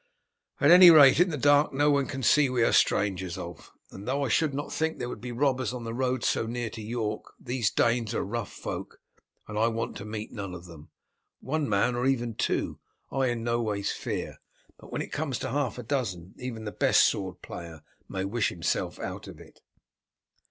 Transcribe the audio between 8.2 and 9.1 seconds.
rough folk,